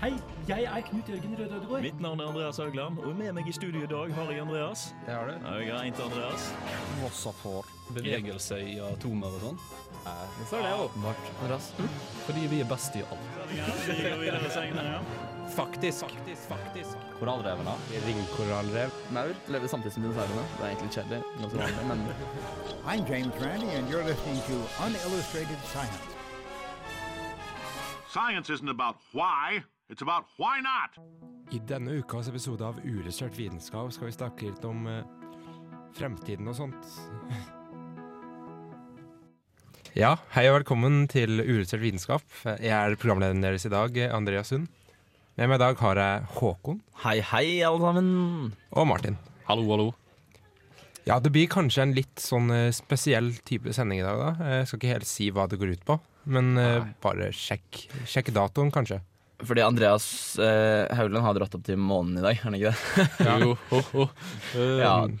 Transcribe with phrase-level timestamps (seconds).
[0.00, 0.14] Hei,
[0.48, 1.82] jeg er Knut Jørgen Røde Ødegård.
[1.84, 4.84] Mitt navn er Andreas Haugland, og med meg i studio i dag har jeg Andreas.
[5.04, 5.32] Det har du.
[5.44, 6.46] Ja, jeg er til Andreas.
[7.02, 9.58] Vossa for Bevegelse i atomer og sånn.
[10.48, 11.26] Så er det åpenbart.
[11.42, 11.66] Andreas.
[12.24, 13.26] Fordi vi er best i alt.
[13.50, 13.58] Vi
[13.98, 15.02] går videre senere, ja.
[15.52, 16.14] Faktisk.
[16.46, 17.02] Faktisk.
[17.18, 17.74] Korallreven, da?
[18.06, 18.94] Ringkorallrev.
[19.12, 20.46] Maur lever samtidig som dinosaurene.
[20.54, 21.18] Det er egentlig kjedelig.
[21.42, 22.00] Ganske vanlig, men
[22.86, 24.56] I'm James Randi, and you're listening to
[24.86, 26.16] Unillustrated Science.
[28.08, 29.60] Science isn't about why,
[29.90, 30.94] it's about why not.
[31.52, 35.00] I denne ukas episode av Uillustrert vitenskap skal vi snakke litt om eh,
[35.98, 36.92] fremtiden og sånt.
[39.98, 42.26] Ja, hei og velkommen til Uillustrert vitenskap.
[42.62, 44.70] Jeg er programlederen deres i dag, Andreas Sund.
[45.34, 48.08] Med meg i dag har jeg Håkon Hei, hei, alle sammen.
[48.70, 49.18] og Martin.
[49.48, 49.88] Hallo, hallo.
[51.08, 54.50] Ja, det blir kanskje en litt sånn eh, spesiell type sending i dag, da.
[54.60, 55.96] Jeg skal ikke helt si hva det går ut på,
[56.30, 59.00] men eh, bare sjekk, sjekk datoen, kanskje.
[59.46, 60.06] Fordi Andreas
[60.38, 63.06] eh, Haugland har dratt opp til månen i dag, er han ikke det?
[63.44, 64.08] Jo, ho, ho.
[64.56, 65.18] Um,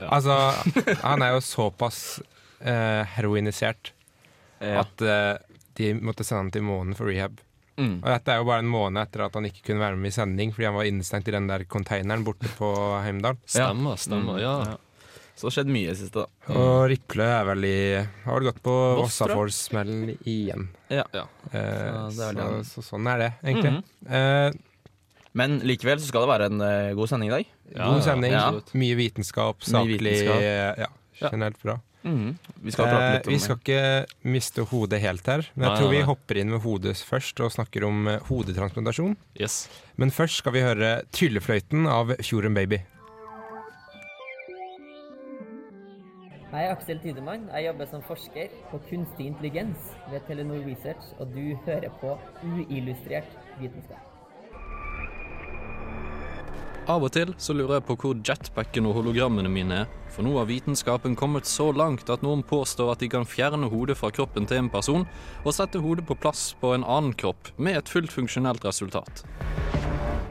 [0.00, 0.08] Ja.
[0.12, 0.34] Altså,
[1.02, 2.20] han er jo såpass
[2.60, 3.92] eh, heroinisert
[4.58, 4.82] ja.
[4.82, 5.36] at eh,
[5.78, 7.38] de måtte sende han til månen for rehab.
[7.76, 8.00] Mm.
[8.00, 10.16] Og dette er jo bare en måned etter at han ikke kunne være med i
[10.16, 12.70] sending fordi han var innestengt i den der containeren borte på
[13.04, 13.36] Heimdal.
[13.44, 14.40] Stemmer, stemmer.
[14.40, 14.56] Ja.
[15.36, 16.54] Så det har skjedd mye i siste, da.
[16.56, 17.78] Og Riple er vel i
[18.24, 20.68] Har vel gått på Vossafor-smell igjen.
[20.88, 21.04] Ja.
[21.12, 21.26] Ja.
[21.52, 23.82] Eh, Så det er så, så, sånn er det, egentlig.
[24.08, 24.50] eh,
[25.36, 27.50] Men likevel så skal det være en uh, god sending i dag.
[27.76, 28.32] Ja, god sending.
[28.32, 28.46] Ja.
[28.80, 30.40] Mye vitenskap, Mye saklig vitenskap.
[30.40, 31.76] eh, Ja, generelt bra.
[32.06, 32.36] Mhm.
[32.62, 35.72] Vi skal prate Eh, litt om vi skal ikke miste hodet helt her, men jeg
[35.74, 36.06] Nei, tror vi nei.
[36.06, 39.16] hopper inn med hodet først og snakker om eh, hodetransplantasjon.
[39.38, 39.68] Yes.
[39.98, 42.80] Men først skal vi høre Tryllefløyten av Fjorden Baby.
[46.56, 47.42] Jeg er Aksel Tidemann.
[47.52, 52.14] Jeg jobber som forsker på kunstig intelligens ved Telenor Research, og du hører på
[52.48, 53.28] uillustrert
[53.60, 54.00] vitenskap.
[56.88, 59.94] Av og til så lurer jeg på hvor jetpacken og hologrammene mine er.
[60.14, 63.98] For nå har vitenskapen kommet så langt at noen påstår at de kan fjerne hodet
[64.00, 65.04] fra kroppen til en person
[65.42, 69.26] og sette hodet på plass på en annen kropp med et fullt funksjonelt resultat.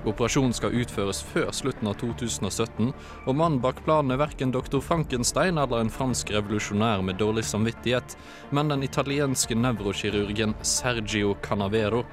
[0.06, 2.92] Operasjonen skal utføres før slutten av 2017,
[3.26, 4.78] og mannen bak planen er verken dr.
[4.86, 8.14] Frankenstein eller en fransk revolusjonær med dårlig samvittighet,
[8.54, 12.04] men den italienske nevrokirurgen Sergio Canavero.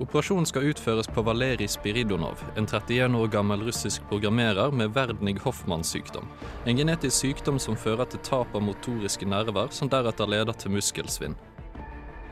[0.00, 5.92] Operasjonen skal utføres på Valerij Spiridonov, en 31 år gammel russisk programmerer med Verdnig Hoffmanns
[5.94, 6.26] sykdom.
[6.66, 11.38] En genetisk sykdom som fører til tap av motoriske nerver, som deretter leder til muskelsvinn.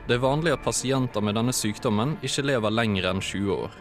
[0.09, 3.75] Det er vanlig at pasienter med denne sykdommen ikke lever lenger enn 20 år.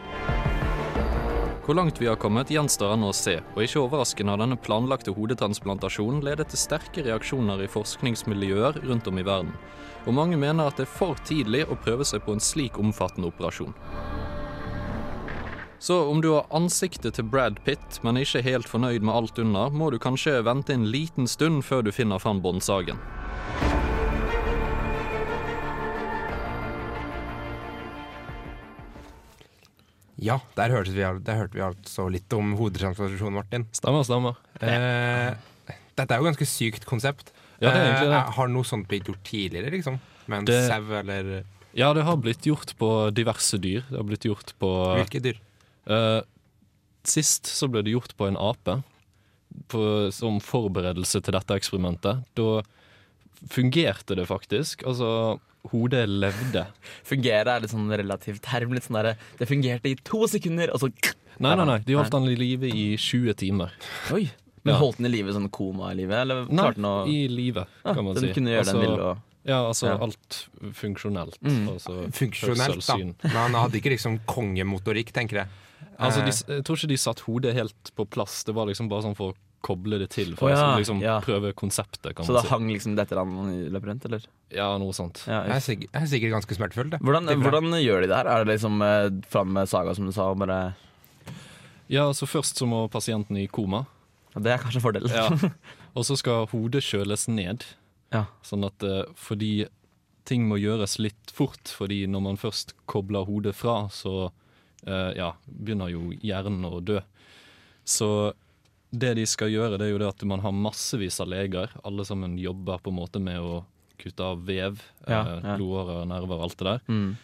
[1.64, 5.14] Hvor langt vi har kommet, gjenstår ennå å se, og ikke overraskende har denne planlagte
[5.16, 9.54] hodetransplantasjonen ledet til sterke reaksjoner i forskningsmiljøer rundt om i verden.
[10.04, 13.32] Og mange mener at det er for tidlig å prøve seg på en slik omfattende
[13.32, 13.72] operasjon.
[15.80, 19.72] Så om du har ansiktet til Brad Pitt, men ikke helt fornøyd med alt under,
[19.72, 23.00] må du kanskje vente en liten stund før du finner fram båndsagen.
[30.18, 33.68] Ja, der hørte vi, der hørte vi altså litt om hodetransplantasjon, Martin.
[33.78, 34.40] Stemmer, stemmer.
[34.62, 35.36] Eh,
[35.98, 37.30] dette er jo et ganske sykt konsept.
[37.62, 38.22] Ja, det er egentlig det.
[38.22, 40.00] Eh, har noe sånt blitt gjort tidligere, liksom?
[40.28, 43.84] Med en Det- sau eller Ja, det har blitt gjort på diverse dyr.
[43.90, 45.38] Det har blitt gjort på Hvilke dyr?
[45.88, 46.22] Eh,
[47.04, 48.84] Sist så ble det gjort på en ape
[49.70, 52.26] på, som forberedelse til dette eksperimentet.
[52.36, 52.62] Da
[53.52, 54.84] fungerte det faktisk.
[54.88, 55.40] Altså,
[55.72, 56.66] hodet levde.
[57.08, 58.74] Fungere er litt sånn relativt term.
[58.76, 60.92] Litt sånn der, det fungerte i to sekunder, og så
[61.40, 63.74] Nei, nei, nei, de holdt han i live i 20 timer.
[64.12, 64.24] Oi!
[64.64, 64.80] Men Ja.
[64.82, 67.68] holdt han i live sånn koma i livet eller Nei, klarte han å i live,
[67.86, 68.34] Ja, kan man den si.
[68.34, 69.98] kunne gjøre altså, den ville, og Ja, altså Ja.
[70.02, 71.38] alt funksjonelt.
[71.46, 71.68] Mm.
[71.70, 72.98] Altså, Funksjonelt, da.
[72.98, 75.48] Men han hadde ikke liksom kongemotorikk, tenker jeg.
[76.00, 78.44] Altså, Eh, de, jeg tror ikke de satt hodet helt på plass.
[78.44, 79.36] Det var liksom bare sånn for å
[79.66, 80.34] koble det til.
[80.38, 81.18] For oh, ja, å liksom ja.
[81.24, 82.52] prøve konseptet, kan Så man da si.
[82.54, 84.28] hang liksom dette der når han løp rundt, eller?
[84.54, 85.24] Ja, noe sånt.
[85.28, 87.02] Ja, jeg, er sikkert, jeg er sikkert ganske smertefullt, det.
[87.04, 88.30] Hvordan, det hvordan gjør de det her?
[88.32, 90.62] Er det liksom eh, fram med saga, som du sa, og bare
[91.92, 93.86] Ja, så først så må pasienten i koma.
[94.36, 95.10] ja, Det er kanskje en fordel.
[95.12, 95.28] Ja.
[95.98, 97.66] Og så skal hodet kjøles ned.
[98.14, 98.28] Ja.
[98.46, 99.68] Sånn at eh, fordi
[100.28, 104.30] ting må gjøres litt fort, fordi når man først kobler hodet fra, så
[104.86, 107.00] eh, ja, begynner jo hjernen å dø.
[107.88, 108.34] Så
[108.92, 111.70] det de skal gjøre, det er jo det at man har massevis av leger.
[111.84, 113.66] Alle sammen jobber på en måte med å
[114.00, 115.56] kutte av vev, Ja, eh, ja.
[115.58, 116.82] blodårer, nerver, alt det der.
[116.88, 117.18] Mm.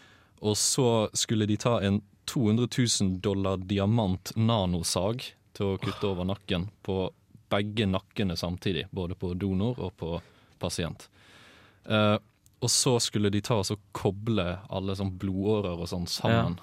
[0.44, 2.68] Og så skulle de ta en 200
[3.02, 5.24] 000 dollar diamant nanosag
[5.54, 7.12] til å kutte over nakken på
[7.54, 8.88] begge nakkene samtidig.
[8.92, 10.18] Både på donor og på
[10.60, 11.08] pasient.
[11.86, 12.18] Eh,
[12.64, 16.60] og så skulle de ta og koble alle sånn blodårer og sånn sammen.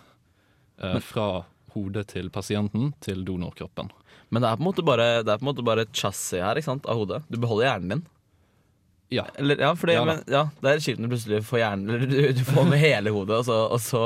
[0.83, 1.45] eh, fra
[1.75, 3.91] hodet til pasienten til donorkroppen.
[4.31, 6.39] Men det er på en måte bare, det er på en måte bare et chassis
[6.39, 7.23] her ikke sant, av hodet.
[7.31, 8.09] Du beholder hjernen din.
[9.11, 9.25] Ja.
[9.35, 11.89] Eller, ja, for det, Ja men, ja, det er kjipt når du plutselig får hjernen
[11.91, 14.03] Eller du, du får med hele hodet, og så, og, så,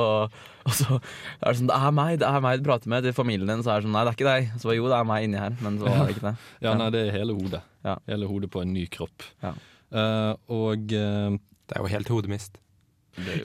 [0.65, 3.13] og så er det sånn Det er meg, det er meg du prater med til
[3.13, 3.61] familien din.
[3.61, 4.49] Så er det sånn Nei, det er ikke deg.
[4.63, 5.55] Så jo, det er meg inni her.
[5.61, 6.35] Men så var det ikke det.
[6.65, 7.61] Ja, nei, det er hele hodet.
[7.85, 7.97] Ja.
[8.09, 9.29] Hele hodet på en ny kropp.
[9.45, 9.53] Ja.
[9.95, 12.57] Eh, og uh, Det er jo helt hodemist.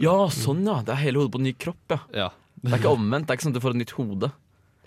[0.03, 0.81] Ja, sånn ja.
[0.87, 2.01] Det er hele hodet på en ny kropp, ja.
[2.25, 2.31] ja.
[2.61, 3.29] Det er ikke omvendt.
[3.29, 4.33] Det er ikke sånn at du får et nytt hode.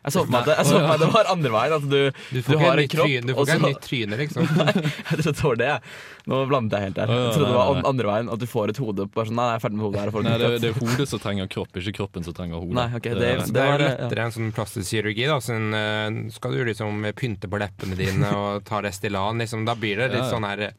[0.04, 1.74] Jeg så for meg at det, det var andre veien.
[1.78, 2.00] At du,
[2.34, 4.20] Du får ikke har et en nytt kropp, tryne, du får ikke et nytt tryne
[4.20, 4.50] liksom.
[5.14, 5.76] Jeg trodde det var det.
[6.24, 7.12] Nå blandet jeg helt der.
[7.12, 7.90] Jeg trodde det var nei, nei.
[7.90, 8.30] andre veien.
[8.34, 9.08] At du får et hode.
[9.16, 10.12] Bare sånn, nei, jeg er ferdig med hodet her.
[10.12, 12.78] og får Nei, det, det er hodet som trenger kropp, ikke kroppen som trenger hodet.
[12.80, 15.28] Nei, okay, det- det, det er jo lettere enn sånn plastisk kirurgi.
[15.32, 15.40] Da.
[15.44, 20.00] Sånn, eh, skal du liksom pynte på leppene dine og ta Restylan, liksom, da blir
[20.04, 20.70] det litt sånn her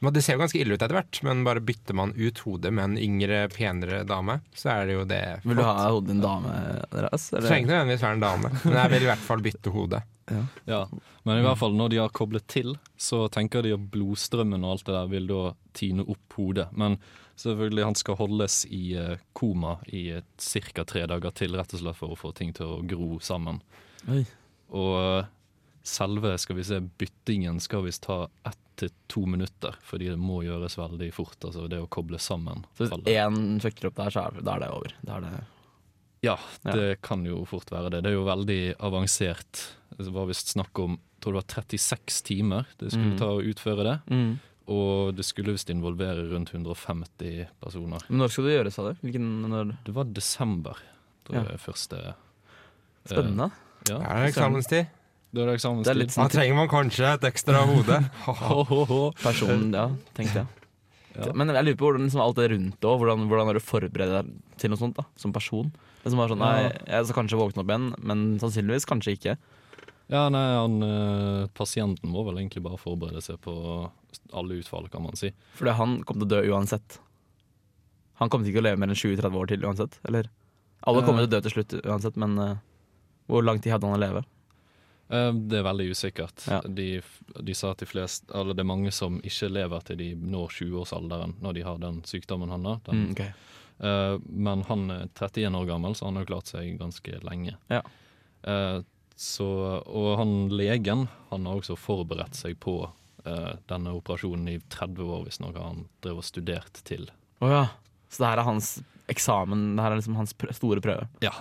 [0.00, 2.84] Det ser jo ganske ille ut etter hvert, men bare bytter man ut hodet med
[2.84, 5.76] en yngre, penere dame, så er det jo det Vil du flott.
[5.80, 6.52] ha hodet din dame,
[6.86, 7.24] Andreas?
[7.34, 10.02] Det trenger ikke nødvendigvis være en dame, men jeg vil i hvert fall bytte hode.
[10.68, 10.82] Ja,
[11.24, 14.74] Men i hvert fall når de har koblet til, så tenker de at blodstrømmen og
[14.76, 15.40] alt det der vil da
[15.74, 16.68] tine opp hodet.
[16.76, 16.98] Men
[17.40, 20.84] selvfølgelig, han skal holdes i eh, koma i ca.
[20.84, 23.62] tre dager til, rett og slett for å få ting til å gro sammen.
[24.12, 24.22] Oi.
[24.68, 25.28] Og eh,
[25.82, 30.40] selve skal vi se, byttingen skal visst ta ett til to minutter, fordi det må
[30.46, 31.36] gjøres veldig fort.
[31.44, 32.64] Altså det å koble sammen.
[32.78, 34.94] Så hvis én fucker opp der, så er, da er det over.
[35.04, 35.32] Da er det
[36.26, 36.72] Ja, Ja.
[36.74, 38.02] det kan jo fort være det.
[38.02, 39.64] Det er jo veldig avansert.
[39.96, 43.18] Det var visst snakk om jeg tror det var 36 timer det skulle Mm.
[43.18, 44.00] ta å utføre det.
[44.10, 44.38] mm.
[44.68, 48.02] Og det skulle visst involvere rundt 150 personer.
[48.10, 48.98] Men når skal det gjøres, sa du?
[49.02, 49.76] Hvilken når?
[49.84, 50.76] Det var desember,
[51.24, 51.42] tror Ja.
[51.44, 52.12] jeg er første eh,
[53.08, 53.50] Spennende.
[53.88, 54.86] Ja, Er det eksamenstid?
[55.38, 57.98] Da er det Det er litt Da trenger man kanskje et ekstra hode.
[58.26, 59.02] Ho, ho, ho.
[59.26, 59.88] person, ja,
[60.18, 60.48] tenkte jeg.
[61.18, 61.32] Ja.
[61.34, 62.98] Men jeg lurer på hvordan liksom, alt det rundt òg.
[63.00, 65.70] Hvordan, hvordan har du forberedt deg til noe sånt da, som person?
[66.02, 69.34] Det som var sånn, nei, Jeg skal kanskje våkne opp igjen, men sannsynligvis kanskje ikke.
[70.08, 73.52] Ja, nei, han, eh, Pasienten må vel egentlig bare forberede seg på
[74.32, 75.32] alle utfall, kan man si.
[75.58, 77.00] Fordi han kom til å dø uansett.
[78.22, 79.98] Han kommer ikke til å leve mer enn 20-30 år til uansett.
[80.08, 80.30] Eller
[80.86, 82.56] alle kommer til å dø til slutt uansett, men uh,
[83.28, 84.24] hvor lang tid hadde han å leve?
[85.10, 86.44] Eh, Det er veldig usikkert.
[86.50, 86.60] Ja.
[86.64, 87.00] De,
[87.40, 90.48] de sa at de flest, eller det er mange som ikke lever til de når
[90.58, 92.80] 20-årsalderen når de har den sykdommen han har.
[92.88, 93.32] Den, Mm, okay.
[93.80, 97.56] Eh, men han er 31 år gammel, så han har jo klart seg ganske lenge.
[97.70, 97.82] Ja.
[98.42, 98.80] Eh,
[99.18, 99.46] så,
[99.86, 102.80] og han legen han har også forberedt seg på
[103.68, 107.10] denne operasjonen i 30 år, hvis noe han drev og studert til.
[107.42, 107.64] Oh, ja.
[108.08, 108.68] Så det her er hans
[109.12, 111.08] eksamen, det her er liksom hans store prøve.
[111.20, 111.34] Ja,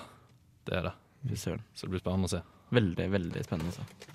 [0.67, 0.93] det er det.
[1.37, 2.41] Så det blir spennende å se.
[2.73, 3.71] Veldig, veldig spennende.
[3.71, 4.13] Så.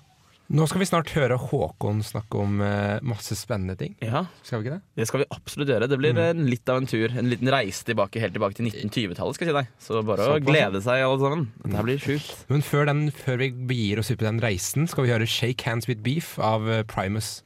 [0.53, 3.95] Nå skal vi snart høre Håkon snakke om eh, masse spennende ting.
[4.03, 4.83] Ja, Skal vi ikke det?
[4.99, 5.87] det skal vi absolutt gjøre.
[5.89, 7.07] Det blir en litt av en tur.
[7.17, 9.71] En liten reise tilbake, helt tilbake til 1920-tallet, skal jeg si deg.
[9.81, 10.45] Så bare å Såpass.
[10.51, 11.47] glede seg, alle sammen.
[11.63, 12.43] Dette blir sjukt.
[12.51, 15.65] Men før, den, før vi begir oss ut på den reisen, skal vi høre 'Shake
[15.65, 17.39] Hands With Beef' av eh, Primus.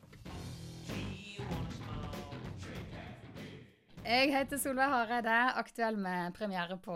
[4.07, 6.95] Jeg heter Solveig Hareide, aktuell med premiere på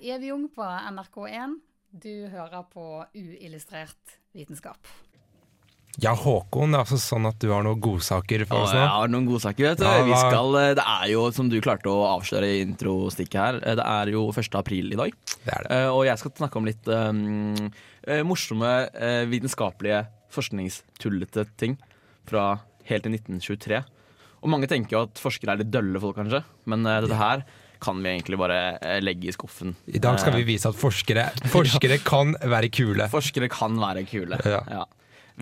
[0.00, 1.56] Evig ung på NRK1.
[1.92, 4.78] Du hører på Uillustrert vitenskap.
[6.00, 8.78] Ja, Håkon, det er altså sånn at du har noen godsaker for oss nå?
[8.80, 9.84] jeg har noen godsaker, vet du.
[9.84, 13.58] Ja, Vi skal, eh, det er jo, som du klarte å avsløre i introstikket her,
[13.60, 14.56] eh, det er jo 1.
[14.56, 15.12] april i dag.
[15.44, 15.70] Det er det.
[15.76, 17.70] Eh, Og jeg skal snakke om litt um,
[18.08, 18.72] eh, morsomme,
[19.28, 21.76] vitenskapelige, forskningstullete ting
[22.24, 23.84] fra helt til 1923.
[24.42, 27.44] Og mange tenker jo at forskere er litt dølle folk, kanskje, men dette her
[27.82, 29.74] kan vi egentlig bare eh, legge i skuffen.
[29.90, 33.08] I dag skal vi vise at forskere, forskere kan være kule.
[33.12, 34.38] Forskere kan være kule.
[34.46, 34.62] Ja.
[34.70, 34.84] Ja.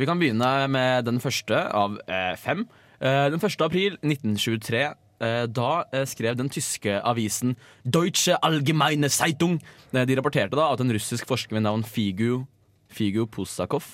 [0.01, 2.65] Vi kan begynne med den første av eh, fem.
[3.01, 3.61] Eh, den 1.
[3.67, 4.83] april 1923.
[5.21, 5.71] eh, Da
[6.09, 7.55] skrev den tyske avisen
[7.85, 9.59] Deutsche Allgemeine Zeitung
[9.93, 12.47] De rapporterte da at en russisk forsker ved navn Figu
[12.93, 13.85] Figu Posakov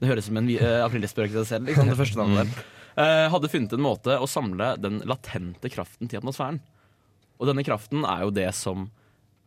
[0.00, 0.50] Det høres ut som en
[0.84, 2.64] aprilspøk i seg selv, liksom, det første navnet der.
[3.02, 6.60] eh, hadde funnet en måte å samle den latente kraften til atmosfæren.
[7.40, 8.86] Og denne kraften er jo det som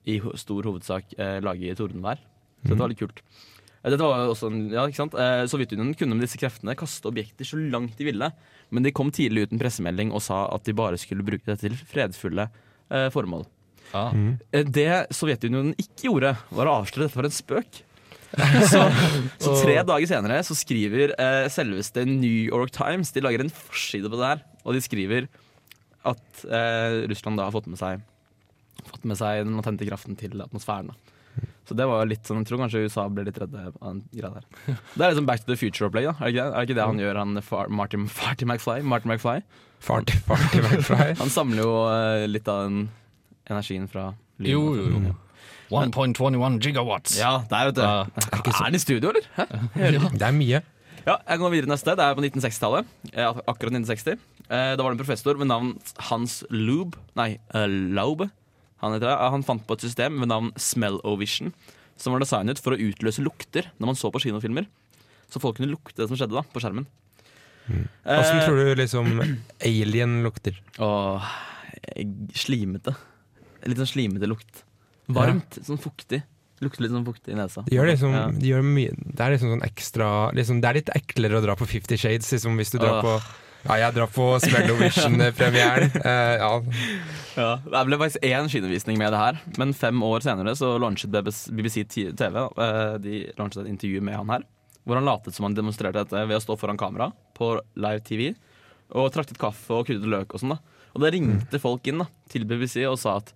[0.09, 2.19] i stor hovedsak eh, lager tordenvær.
[2.63, 3.19] Så dette var litt kult.
[3.83, 5.13] Eh, Dette var også en, ja, ikke sant?
[5.15, 8.31] Eh, Sovjetunionen kunne med disse kreftene kaste objekter så langt de ville,
[8.69, 11.59] men de kom tidlig ut en pressemelding og sa at de bare skulle bruke det
[11.61, 12.49] til fredfulle
[12.91, 13.45] eh, formål.
[13.93, 14.07] Ja.
[14.53, 17.83] Eh, Det Sovjetunionen ikke gjorde, var å avsløre dette for en spøk.
[18.69, 18.77] Så,
[19.41, 24.05] så tre dager senere så skriver eh, selveste New York Times De lager en forside
[24.05, 25.25] på det her, og de skriver
[26.13, 28.05] at eh, Russland da har fått med seg
[28.89, 30.87] Fått med seg den latente kraften til atmosfæren.
[30.93, 31.09] Da.
[31.67, 34.39] Så det var litt sånn, Jeg tror kanskje USA ble litt redde av den greia
[34.39, 34.45] der.
[34.95, 36.13] Det er liksom Back to the Future-opplegg, da.
[36.23, 38.79] Er det er det, ikke det han gjør, han far, Martin, Farty McFly?
[38.87, 39.43] Martin McFly?
[39.83, 41.13] Farty, farty McFly.
[41.21, 42.89] Han samler jo eh, litt av den
[43.47, 44.49] energien fra lyden.
[44.51, 45.13] Jo, jo, jo.
[45.69, 47.15] 1.21 gigawatts.
[47.19, 47.85] Ja, der, vet du.
[47.85, 49.29] Uh, Er han i studio, eller?
[49.37, 49.45] Hæ?
[50.17, 50.61] Det er mye.
[51.05, 51.95] Ja, jeg går videre neste.
[51.95, 52.89] Det er på 1960-tallet.
[53.13, 54.19] Eh, Akkurat 1960.
[54.49, 55.75] Eh, Da var det en professor ved navn
[56.09, 58.29] Hans Lube Nei, uh, Laube.
[58.81, 59.17] Han, heter det.
[59.35, 61.51] Han fant på et system ved navn Smell-O-Vision,
[61.99, 64.69] som var designet for å utløse lukter når man så på kinofilmer.
[65.29, 66.87] Så folk kunne lukte det som skjedde da, på skjermen.
[68.07, 69.11] Åssen tror du liksom
[69.61, 70.55] alien lukter?
[70.81, 71.27] Åh,
[71.83, 72.95] eh, slimete.
[73.67, 74.63] Litt sånn slimete lukt.
[75.11, 76.23] Varmt, sånn fuktig.
[76.63, 77.63] Lukter litt sånn fuktig i nesa.
[77.67, 78.25] De liksom, Ja.
[78.31, 81.95] de det er liksom sånn ekstra liksom, Det er litt eklere å dra på Fifty
[81.97, 83.03] Shades liksom, hvis du drar Åh.
[83.03, 83.21] på
[83.65, 85.91] Ja, jeg drar på Smellovision-premieren.
[85.99, 86.51] Uh, ja.
[87.39, 91.13] Ja, det ble faktisk én kinovisning med det her, men fem år senere så launchet
[91.13, 94.45] BBC, TV eh, De launchet et intervju med han her,
[94.83, 98.31] hvor han latet som han demonstrerte dette ved å stå foran kamera på live TV
[98.89, 100.55] og traktet kaffe og krydret løk og sånn.
[100.55, 103.31] da Og da ringte folk inn da til BBC og sa at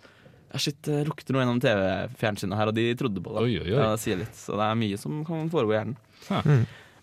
[0.54, 3.42] ja, shit, det lukter noe gjennom TV-fjernsynet her, og de trodde på det.
[3.42, 3.78] Oi, oi, oi.
[3.78, 5.96] Ja, det sier litt, Så det er mye som kan foregå i hjernen.
[6.28, 6.52] Huh.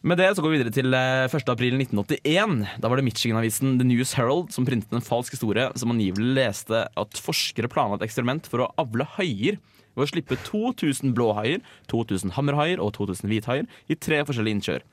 [0.00, 1.50] Med det så går vi videre til eh, 1.
[1.52, 2.54] april 1981.
[2.80, 6.86] Da var det Michigan-avisen The News Herald som printet en falsk historie som angivelig leste
[6.88, 9.58] at forskere planla et eksperiment for å avle haier
[9.92, 11.60] ved å slippe 2000 blåhaier,
[11.92, 14.86] 2000 hammerhaier og 2000 hvithaier i tre forskjellige innkjør.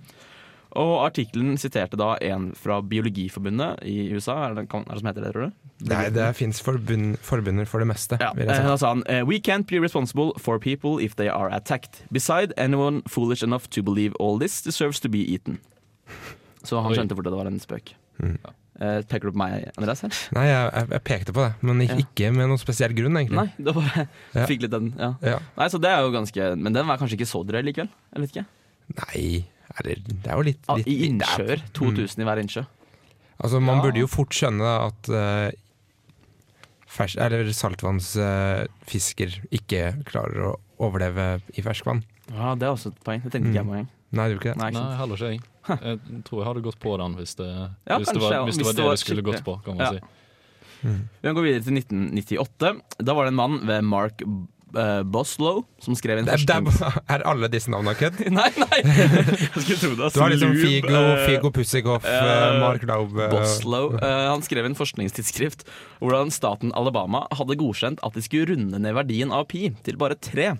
[0.77, 4.35] Og artikkelen siterte da en fra Biologiforbundet i USA.
[4.45, 5.55] Er det, er det som heter det, tror du?
[5.89, 8.17] Nei, det fins forbund, forbunder for det meste.
[8.21, 8.69] Ja, vil jeg eh, si.
[8.69, 12.03] da sa han eh, We can't be responsible for people if they are attacked.
[12.13, 15.59] Beside, anyone foolish enough to believe all this deserves to be eaten.
[16.63, 17.93] Så han skjønte fort at det var en spøk.
[18.21, 18.37] Mm.
[18.77, 20.03] Uh, peker du på meg, Andreas?
[20.05, 20.13] her?
[20.37, 22.05] Nei, jeg, jeg, jeg pekte på det, men ikke, Ja.
[22.05, 23.39] ikke med noen spesiell grunn, egentlig.
[23.41, 24.03] Nei, det var bare
[24.35, 24.45] Ja.
[24.49, 24.91] fikk litt den.
[24.99, 25.11] Ja.
[25.25, 25.37] Ja.
[25.57, 27.89] Nei, så det er jo ganske Men den var kanskje ikke så drøy likevel?
[28.13, 28.45] Jeg vet ikke.
[29.01, 29.23] Nei,
[29.79, 31.63] eller, det er jo litt, Ah, litt I er- innsjøer.
[31.73, 32.65] 2000 i hver innsjø.
[33.43, 33.81] Altså, man Ja.
[33.83, 35.51] burde jo fort skjønne at uh,
[36.87, 42.03] fers eller saltvannsfisker ikke klarer å overleve i ferskvann.
[42.31, 43.21] Ja, det er også et poeng.
[43.23, 43.69] Det tenkte ikke jeg Mm.
[43.71, 43.89] på engang.
[44.11, 44.57] Nei, det gjør ikke det.
[44.57, 45.41] Nei, ikke Nei, heller ikke jeg.
[45.67, 47.47] Jeg tror jeg hadde gått på den hvis det,
[47.87, 49.91] Ja, hvis det, var, hvis det, var det du skulle gått på, kan man Ja.
[49.91, 49.99] si.
[50.83, 52.81] Vi kan gå videre til 1998.
[53.03, 54.21] Da var det en mann ved Mark
[54.75, 58.19] eh, Boslow som skrev en Det, er- alle disse navnene kødd?
[58.37, 58.79] Nei, nei!
[58.83, 60.09] Jeg skulle tro det.
[60.13, 63.93] Du har liksom Figo, eh, Figo Pussikoff, eh, Mark Laub eh, Boslow.
[63.99, 65.67] Eh, han skrev en forskningstidsskrift
[66.01, 70.19] hvordan staten Alabama hadde godkjent at de skulle runde ned verdien av pi til bare
[70.19, 70.55] tre.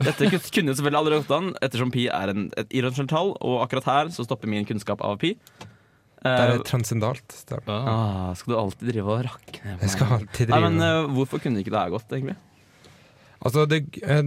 [0.00, 3.58] Dette kunne jo selvfølgelig aldri gått an, ettersom pi er en, et irrasjonelt tall, og
[3.66, 5.34] akkurat her så stopper min kunnskap av pi.
[6.20, 7.32] Det er transcendalt.
[7.48, 10.40] Er- ah, skal du alltid drive og rakke ned på meg?
[10.50, 12.36] Nei, men Hvorfor kunne ikke det her gått, egentlig?
[13.42, 13.78] Altså, det,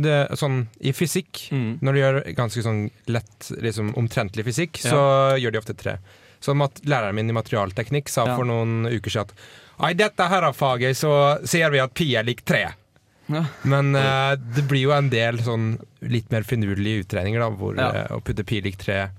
[0.01, 1.79] det, sånn, I fysikk, Mm.
[1.85, 5.97] når du gjør ganske sånn lett, liksom omtrentlig fysikk, så gjør de ofte tre.
[6.41, 8.35] Så læreren min i materialteknikk sa Ja.
[8.35, 11.13] for noen uker siden at i dette her faget så
[11.47, 12.73] ser vi at pi er lik tre.
[13.29, 13.45] Ja.
[13.63, 17.91] Men uh, det blir jo en del sånn litt mer finurlige utregninger, da, hvor Ja.
[17.91, 19.09] eh, å putte pi lik tre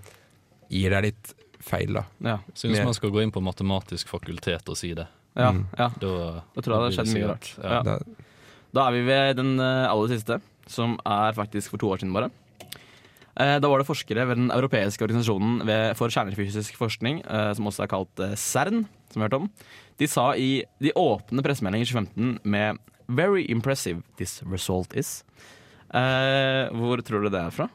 [0.71, 1.35] gir deg litt
[1.65, 2.05] feil, da.
[2.21, 5.07] Ja, Syns man skal gå inn på matematisk fakultet og si det.
[5.37, 5.67] ja, Mm.
[5.79, 5.89] ja.
[5.99, 7.55] Da, Da tror jeg det har skjedd mye rart.
[7.63, 7.99] Ja.
[8.75, 10.41] Da, er vi ved den eh, aller siste,
[10.71, 12.31] som er faktisk for to år siden bare.
[13.39, 15.63] Eh, Da var det forskere ved den europeiske organisasjonen
[15.95, 19.51] for kjernefysisk forskning, eh, som også er kalt CERN, som vi har hørt om.
[19.99, 25.23] De sa i de åpne pressemeldinger i 2015 med 'Very impressive this result is'.
[25.93, 27.69] Hvor tror du det er fra?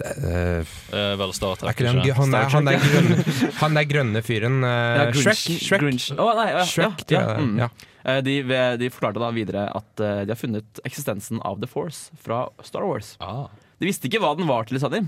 [0.00, 3.24] Det, eh, Eh, Star er Trek, ikke den, han, er, han, er grønne,
[3.60, 5.42] han er grønne fyren eh, Shrek?
[5.62, 5.86] Shrek,
[6.18, 7.58] Oh, nei, ja, Shrek ja, ja, mm.
[7.62, 7.68] Ja.
[8.04, 8.36] Eh, De,
[8.80, 13.16] de forklarte da videre at de har funnet eksistensen av The Force fra Star Wars.
[13.20, 13.46] Ah.
[13.78, 15.04] De visste ikke hva den var til, sa de.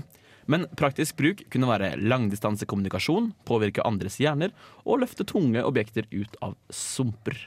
[0.51, 4.53] Men praktisk bruk kunne være langdistansekommunikasjon, påvirke andres hjerner
[4.85, 7.39] og løfte tunge objekter ut av sumper.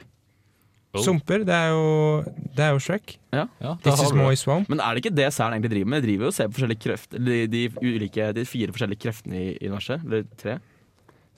[0.89, 1.03] Oh.
[1.05, 2.23] Sumper, det er jo,
[2.57, 3.19] det er jo Shrek.
[3.29, 4.69] Ja, Ja, This har is du swamp.
[4.69, 6.01] Men er det ikke det CERN egentlig driver med?
[6.01, 9.37] De driver jo og ser på forskjellige krefter de, de, ulike, de fire forskjellige kreftene
[9.37, 10.01] i, i universet.
[10.07, 10.55] Eller tre?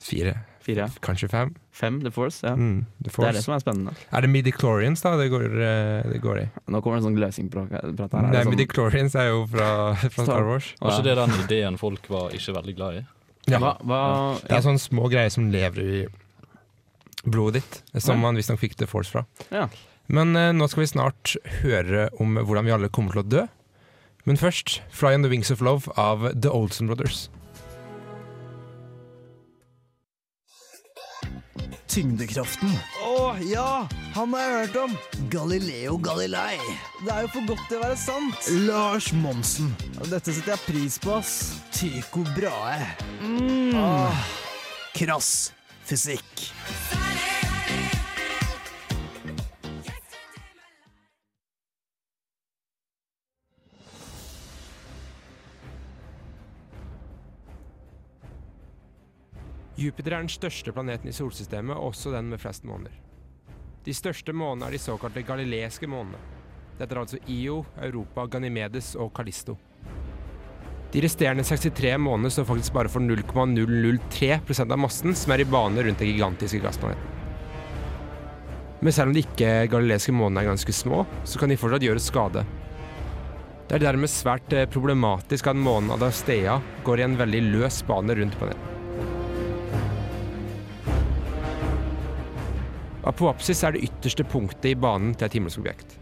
[0.02, 0.32] Fire,
[0.64, 0.88] Fire, ja.
[1.04, 1.52] kanskje fem.
[1.70, 2.40] Fem, The Force.
[2.46, 2.54] Ja.
[2.56, 3.92] Mm, The Det er det som er spennende.
[4.10, 6.46] Er det midichlorians da det går, eh, det går i?
[6.72, 7.92] Nå kommer det en sånn gløsingprat her.
[7.92, 9.68] Er Nei, sånn- midichlorians er jo fra,
[10.08, 10.72] fra Star Wars.
[10.80, 13.04] Var ikke det den ideen folk var ikke veldig glad i?
[13.50, 13.58] Ja.
[13.58, 14.02] Hva, hva,
[14.40, 16.06] Det er sånne små greier som lever i
[17.22, 19.24] blodet ditt, som man visstnok fikk The Force fra.
[19.50, 19.68] Ja.
[20.12, 23.44] Men eh, nå skal vi snart høre om hvordan vi alle kommer til å dø.
[24.26, 27.28] Men først Fly on the Wings of Love av The Olsen Brothers.
[31.92, 32.70] Tyngdekraften.
[33.04, 33.84] Å, ja!
[34.14, 34.94] Han har jeg hørt om.
[35.32, 36.56] Galileo Galilei.
[37.02, 38.48] Det er jo for godt til å være sant.
[38.64, 39.74] Lars Monsen.
[40.08, 41.34] Dette setter jeg pris på, ass.
[41.76, 42.94] Tycho Brahe.
[43.20, 43.76] Mm.
[43.76, 44.24] Ah.
[44.96, 45.50] krass
[45.88, 46.52] fysikk.
[59.82, 62.94] Jupiter er den største planeten i solsystemet, og også den med flest måneder.
[63.82, 66.20] De største månene er de såkalte galileiske månene.
[66.78, 69.56] Dette er altså Io, Europa, Ganymedes og Callisto.
[70.92, 75.82] De resterende 63 månedene står faktisk bare for 0,003% av massen som er i bane
[75.82, 77.20] rundt den gigantiske gassplaneten.
[78.82, 82.02] Men selv om de ikke galileiske månene er ganske små, så kan de fortsatt gjøre
[82.02, 82.42] skade.
[83.70, 88.18] Det er dermed svært eh, problematisk at månen Adastea går i en veldig løs bane
[88.18, 88.71] rundt planeten.
[93.02, 95.96] Apoapsis er det ytterste punktet i banen til et himmelsk objekt.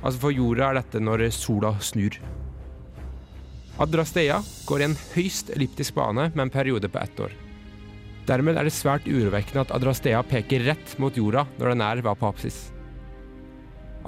[0.00, 2.16] Altså For jorda er dette når sola snur.
[3.80, 7.36] Adrastea går i en høyst elliptisk bane med en periode på ett år.
[8.28, 12.10] Dermed er det svært urovekkende at Adrastea peker rett mot jorda når den er ved
[12.12, 12.58] apoapsis.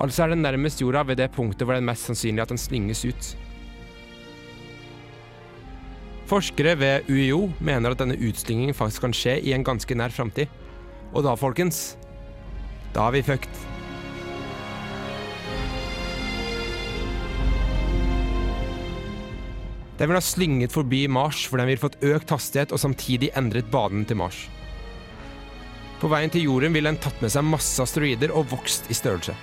[0.03, 2.61] Altså er den nærmest jorda ved det punktet hvor det er mest sannsynlig at den
[2.61, 3.33] slinges ut.
[6.33, 10.49] Forskere ved UiO mener at denne utslingingen faktisk kan skje i en ganske nær framtid.
[11.13, 11.93] Og da, folkens,
[12.93, 13.61] da er vi fucked.
[19.99, 23.69] Den vil ha slynget forbi Mars, for den vil fått økt hastighet og samtidig endret
[23.71, 24.49] banen til Mars.
[26.03, 29.37] På veien til jorden vil den tatt med seg masse asteroider og vokst i størrelse.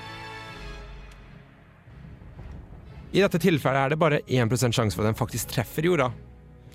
[3.15, 6.11] I dette tilfellet er det bare 1 sjanse for at den faktisk treffer jorda.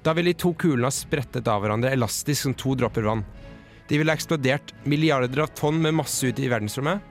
[0.03, 3.23] Da vil de to kulene ha sprettet av hverandre elastisk som to dråper vann.
[3.89, 7.03] De ville eksplodert milliarder av tonn med masse ut i verdensrommet.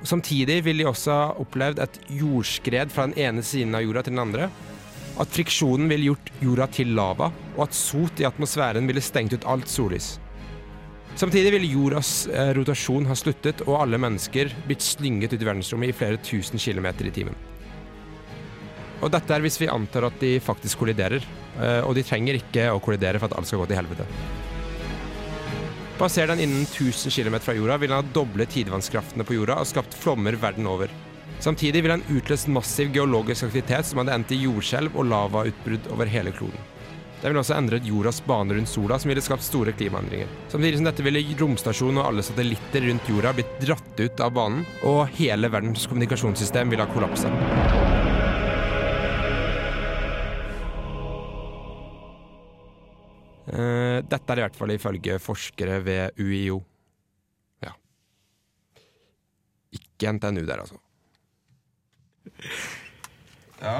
[0.00, 4.04] Og samtidig ville de også ha opplevd et jordskred fra den ene siden av jorda
[4.04, 4.50] til den andre.
[5.20, 9.48] At friksjonen ville gjort jorda til lava, og at sot i atmosfæren ville stengt ut
[9.48, 10.16] alt sollys.
[11.14, 15.92] Samtidig ville jordas eh, rotasjon ha sluttet, og alle mennesker blitt slynget ut i verdensrommet
[15.92, 17.38] i flere tusen kilometer i timen.
[19.04, 21.22] Og dette er hvis vi antar at de faktisk kolliderer.
[21.54, 24.08] Eh, og de trenger ikke å kollidere for at alt skal gå til helvete.
[25.98, 29.68] Passerer den innen 1000 km fra jorda, vil den ha doblet tidevannskraftene på jorda og
[29.70, 30.90] skapt flommer verden over.
[31.44, 36.10] Samtidig vil den utløst massiv geologisk aktivitet som hadde endt i jordskjelv og lavautbrudd over
[36.10, 36.58] hele kloden.
[37.22, 40.28] Den ville også endret jordas bane rundt sola, som ville skapt store klimaendringer.
[40.52, 44.66] Samtidig som dette ville romstasjonen og alle satellitter rundt jorda blitt dratt ut av banen,
[44.82, 47.73] og hele verdens kommunikasjonssystem ville ha kollapsa.
[53.54, 56.58] Dette er i hvert fall ifølge forskere ved UiO.
[57.62, 57.74] Ja.
[59.78, 60.80] Ikke NTNU der, altså.
[63.62, 63.76] Ja.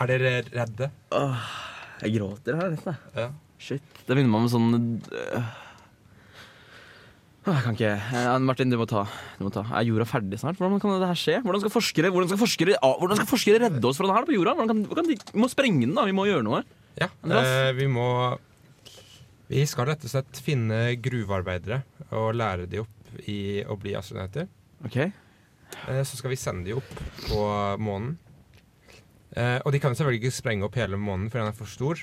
[0.00, 0.88] Er dere redde?
[1.14, 1.48] Åh,
[2.02, 3.00] jeg gråter her, nesten.
[3.16, 3.30] Ja.
[3.62, 3.84] Shit.
[4.08, 4.72] Det minner meg om sånn
[5.14, 5.50] øh,
[7.46, 9.04] Jeg kan ikke ja, Martin, du må, ta,
[9.38, 9.62] du må ta.
[9.70, 10.58] Er jorda ferdig snart?
[10.58, 11.36] Hvordan kan det her skje?
[11.44, 14.26] Hvordan skal forskere, hvordan skal forskere, ah, hvordan skal forskere redde oss fra det her
[14.26, 14.56] på jorda?
[14.58, 16.06] Kan, kan de, vi må sprenge den, da.
[16.08, 16.64] Vi må gjøre noe.
[17.00, 18.06] Ja, eh, vi må
[19.48, 21.82] Vi skal rett og slett finne gruvearbeidere
[22.16, 24.46] og lære de opp i å bli astronauter.
[24.86, 25.10] Okay.
[25.88, 26.94] Eh, så skal vi sende de opp
[27.26, 27.42] på
[27.82, 28.16] månen.
[29.36, 32.00] Eh, og de kan selvfølgelig ikke sprenge opp hele månen, for den er for stor.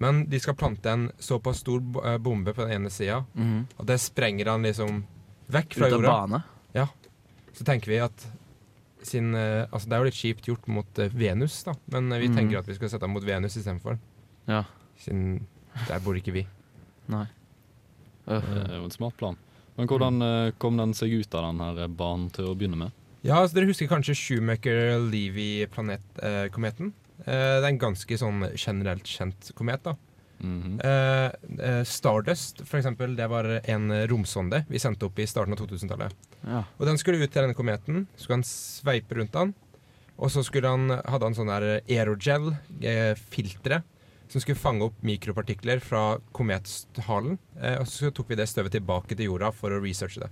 [0.00, 3.86] Men de skal plante en såpass stor eh, bombe på den ene sida mm og
[3.86, 5.04] det sprenger han liksom
[5.54, 5.94] vekk fra jorda.
[5.94, 6.14] Ut av jorda.
[6.16, 6.42] bane?
[6.74, 6.86] Ja.
[7.54, 8.26] Så tenker vi at
[9.06, 12.36] sin, altså Det er jo litt kjipt gjort mot Venus, da, men vi mm.
[12.38, 13.98] tenker at vi skal sette den mot Venus istedenfor.
[14.50, 14.64] Ja.
[15.00, 15.44] Siden
[15.88, 16.44] der bor ikke vi.
[17.12, 17.26] Nei.
[18.24, 19.36] Det er jo en smart plan.
[19.74, 22.90] Men hvordan eh, kom den seg ut av den her banen til å begynne med?
[23.24, 26.86] Ja, altså Dere husker kanskje Shoemaker-Levy-kometen?
[27.24, 29.82] Eh, det er en ganske sånn generelt kjent komet.
[29.86, 29.92] da.
[30.84, 31.30] Eh,
[31.68, 36.14] eh, Stardust, for eksempel, det var en romsonde vi sendte opp i starten av 2000-tallet.
[36.44, 36.64] Ja.
[36.78, 39.54] Og Den skulle ut til denne kometen, så skulle han sveipe rundt den.
[40.14, 43.82] Og så han, hadde han sånn der aerogel-filtre
[44.30, 47.38] som skulle fange opp mikropartikler fra komethalen.
[47.60, 50.30] Eh, og så tok vi det støvet tilbake til jorda for å researche det.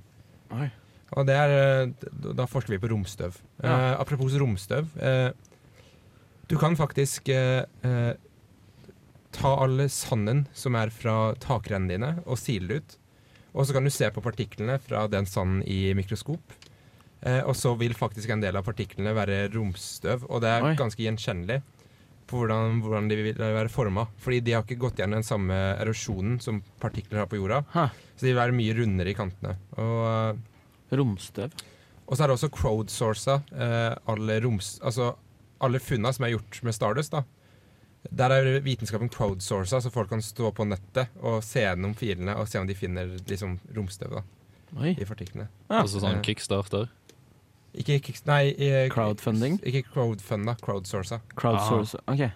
[0.56, 0.68] Oi.
[1.12, 3.36] Og det er, eh, Da forsker vi på romstøv.
[3.62, 3.92] Ja.
[3.92, 4.88] Eh, apropos romstøv.
[4.98, 5.32] Eh,
[6.48, 8.14] du kan faktisk eh, eh,
[9.32, 12.98] ta all sanden som er fra takrennene dine, og sile det ut.
[13.52, 16.54] Og så kan du se på partiklene fra den sanden i mikroskop.
[17.22, 20.74] Eh, og så vil faktisk en del av partiklene være romstøv, og det er Oi.
[20.78, 21.62] ganske gjenkjennelig.
[22.32, 24.06] på hvordan, hvordan de vil være forma.
[24.22, 27.58] Fordi de har ikke gått gjennom den samme erosjonen som partikler har på jorda.
[28.16, 29.56] Så de vil være mye rundere i kantene.
[29.76, 31.52] Og, eh, Romstøv.
[32.06, 35.10] Og så er det også crowdsourca eh, alle, roms, altså,
[35.60, 37.12] alle funna som er gjort med Stardust.
[37.12, 37.22] da.
[38.10, 42.48] Der er vitenskapen crowdsourca, så folk kan stå på nettet og se gjennom filene og
[42.50, 44.22] se om de finner liksom, romstøv da,
[44.90, 45.46] i partiklene.
[45.70, 46.88] Altså sånn Eh, kickstarter.
[47.72, 49.60] Ikke kick, nei, eh, Crowdfunding?
[49.64, 51.20] Ikke crowdfunda, crowdsourca.
[51.38, 52.12] Crowdsourca, Ah.
[52.12, 52.32] Ok.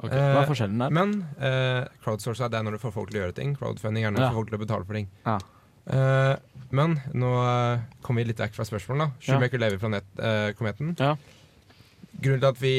[0.00, 0.10] Ok.
[0.16, 0.90] Hva er forskjellen der?
[0.96, 3.52] Men uh, crowdsourca det er når du får folk til å gjøre ting.
[3.54, 4.30] Crowdfunding er når du Ja.
[4.30, 5.08] får folk til å betale for ting.
[5.26, 5.38] Ja.
[5.90, 6.36] Uh,
[6.70, 9.12] men nå uh, kommer vi litt vekk fra spørsmålet.
[9.20, 9.36] da.
[9.36, 9.58] ja.
[9.60, 10.96] lever planet-kometen.
[10.98, 11.16] Ja.
[12.20, 12.72] Grunnen til at vi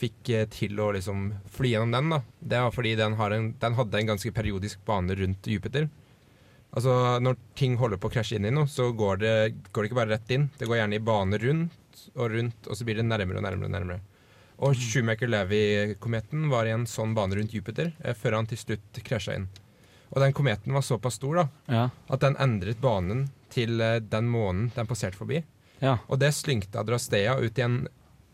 [0.00, 3.52] fikk eh, til å liksom fly gjennom den, da, det var fordi den, har en,
[3.62, 5.86] den hadde en ganske periodisk bane rundt Jupiter.
[6.74, 9.34] Altså, Når ting holder på å krasje inn i noe, så går det,
[9.72, 10.48] går det ikke bare rett inn.
[10.58, 13.68] Det går gjerne i bane rundt og rundt, og så blir det nærmere og nærmere.
[13.70, 14.00] Og nærmere.
[14.58, 19.36] Og Schumacher-Levy-kometen var i en sånn bane rundt Jupiter eh, før han til slutt krasja
[19.38, 19.46] inn.
[20.10, 21.84] Og den kometen var såpass stor da, Ja.
[22.08, 25.42] at den endret banen til eh, den månen den passerte forbi.
[25.80, 25.98] Ja.
[26.08, 27.84] Og det slyngte Adrastea ut i en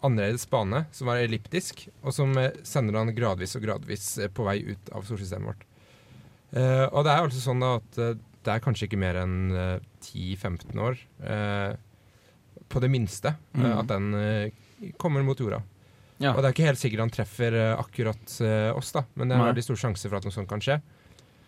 [0.04, 4.44] annerledes bane, som var elliptisk, og som eh, sender han gradvis og gradvis eh, på
[4.46, 5.64] vei ut av solsystemet vårt.
[6.54, 7.98] Eh, og det er altså sånn at
[8.44, 11.76] det er kanskje ikke mer enn eh, 10-15 år, eh,
[12.68, 13.70] på det minste, Mhm.
[13.78, 14.52] at den
[14.98, 15.62] kommer mot jorda.
[16.18, 16.32] Ja.
[16.34, 18.34] Og det er ikke helt sikkert han treffer akkurat
[18.76, 20.76] oss, da, men det er veldig stor sjanse for at noe sånt kan skje.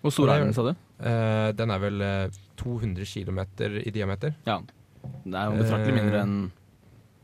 [0.02, 0.72] Hvor stor er den, sa du?
[1.00, 2.28] Eh, den er vel eh,
[2.60, 3.40] 200 km
[3.82, 4.34] i diameter.
[4.46, 4.58] Ja.
[5.24, 6.36] Det er jo betraktelig mindre enn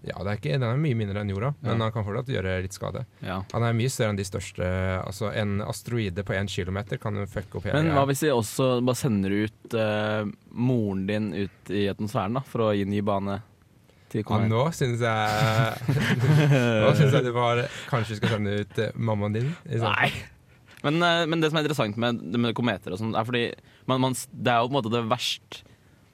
[0.02, 1.84] Ja, det er ikke, den er mye mindre enn jorda, men Ja.
[1.84, 3.04] han kan fortsatt gjøre litt skade.
[3.22, 3.36] Ja.
[3.52, 4.66] Han er mye større enn de største.
[5.06, 8.82] Altså En asteroide på én kilometer kan fucke opp hele Men hva hvis de også
[8.82, 13.40] bare sender ut uh, moren din ut i atmosfæren da, for å gi ny bane
[14.12, 15.96] til ja, nå syns jeg
[16.84, 19.50] Nå syns jeg du var Kanskje skal sende ut eh, mammaen din?
[19.80, 20.10] Nei.
[20.82, 23.44] Men, eh, men det som er interessant med, med kometer og sånt, er fordi
[23.88, 25.62] man, man, det er jo på en måte det verst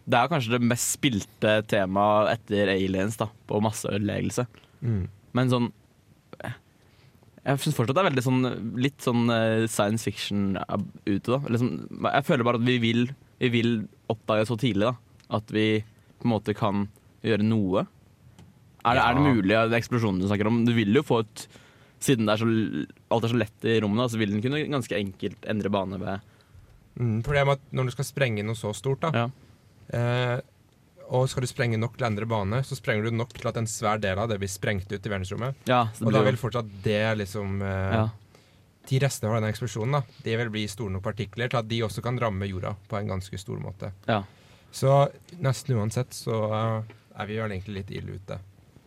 [0.08, 4.46] Det er kanskje det mest spilte temaet etter aliens, da, på masseødeleggelse.
[4.80, 5.04] Mm.
[5.36, 5.68] Men sånn
[6.38, 8.46] Jeg syns fortsatt det er veldig sånn
[8.80, 10.56] litt sånn eh, science fiction
[11.06, 11.38] ute, da.
[11.48, 11.70] Liksom,
[12.04, 13.06] jeg føler bare at vi vil,
[13.40, 13.70] vi vil
[14.12, 15.22] oppdage så tidlig, da.
[15.38, 15.68] At vi
[16.18, 16.86] på en måte kan
[17.24, 17.86] gjøre noe.
[18.84, 20.62] Er det, er det mulig, ja, den eksplosjonen du snakker om?
[20.66, 21.48] Du vil jo få et
[21.98, 22.46] Siden er så,
[23.10, 25.98] alt er så lett i rommet, da, så vil den kunne ganske enkelt endre bane
[25.98, 26.26] ved
[26.98, 29.28] Mm, problemet er at når du skal sprenge noe så stort, da
[29.94, 30.40] eh,
[31.10, 33.56] Og skal du sprenge nok til å endre bane, så sprenger du nok til at
[33.56, 35.54] en svær del av det blir sprengt ut i verdensrommet.
[35.70, 38.08] Ja, og da vil fortsatt det liksom eh, Ja.
[38.88, 41.82] De restene av denne eksplosjonen da, de vil bli store nok partikler til at de
[41.84, 43.90] også kan ramme jorda på en ganske stor måte.
[44.08, 44.22] Ja.
[44.72, 44.94] Så
[45.44, 48.38] nesten uansett så eh, er vi vel egentlig litt ille ute.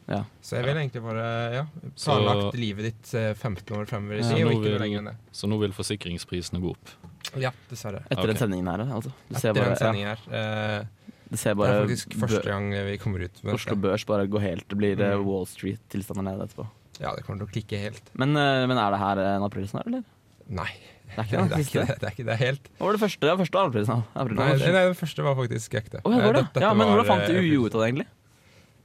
[0.09, 0.23] Ja.
[0.41, 4.25] Så jeg vil egentlig bare ja, Så- planlagt livet ditt eh, 15 år fremover i
[4.25, 5.17] Så tid, og ikke noe lenger enn det.
[5.37, 6.93] Så nå vil forsikringsprisene gå opp?
[7.39, 8.01] Ja, dessverre.
[8.09, 8.31] Etter okay.
[8.33, 9.11] den sendingen her, altså.
[9.29, 10.19] Du ser Etter bare- den sendingen her.
[10.31, 10.85] eh,
[11.31, 13.75] Det ser det er faktisk første gang vi kommer ut med Oslo.
[13.79, 15.25] Børs bare går helt Det blir eh, Mm.
[15.25, 16.67] Wall Street-tilstander nede etterpå.
[16.99, 18.01] Ja, det kommer til å klikke helt.
[18.13, 20.03] Men, eh, men er det her en aprilsnarr, eller?
[20.49, 20.67] Nei.
[21.11, 22.67] Det er ikke det, det, er ikke det, det er ikke det helt.
[22.77, 23.31] Hva var det første?
[23.41, 24.03] Første aprilsnarr.
[24.15, 26.01] April, Nei, nei, den første var faktisk ekte.
[26.03, 26.43] Oh, ja, det var det?
[26.51, 28.07] dette ja, men var, hvordan fant UiO ut av det, egentlig?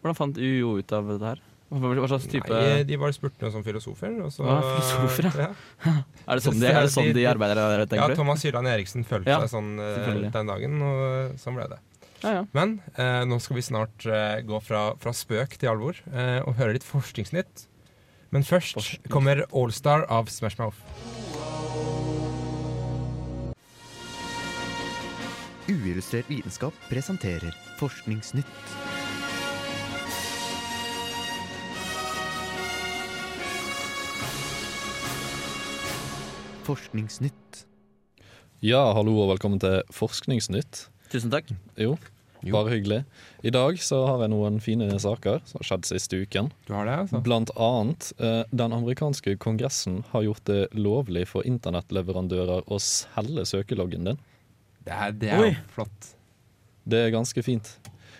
[0.02, 1.40] Hvordan fant UiO ut av det her?
[1.66, 5.48] Hva, slags type Nei, de bare spurte noen som filosofer, og så ah, filosofer, ja.
[6.28, 8.06] Er det sånn de, er det sånn de arbeider der, Ja?
[8.14, 11.80] Thomas Hylland Eriksen følte Ja, seg sånn eh, den dagen, og sånn ble det.
[12.22, 12.44] Ja, ja.
[12.54, 16.54] Men eh, nå skal vi snart eh, gå fra, fra spøk til alvor eh, og
[16.60, 17.66] høre litt forskningsnytt.
[18.34, 20.78] Men først kommer Allstar av Smash Mouth.
[25.66, 28.95] Uillustrert vitenskap presenterer Forskningsnytt.
[36.66, 37.60] Forskningsnytt.
[38.64, 40.88] Ja, hallo og velkommen til Forskningsnytt.
[41.12, 41.52] Tusen takk.
[41.78, 41.92] Jo,
[42.42, 42.98] bare hyggelig.
[43.46, 46.50] I dag så har jeg noen fine saker som har skjedd siste uken.
[46.66, 47.20] Du har det, altså?
[47.22, 54.10] Blant annet, eh, den amerikanske kongressen har gjort det lovlig for internettleverandører å selge søkeloggen
[54.10, 54.20] din.
[54.82, 56.12] Det er, det er jo flott.
[56.82, 57.76] Det er ganske fint.